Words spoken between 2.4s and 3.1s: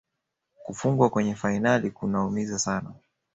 sana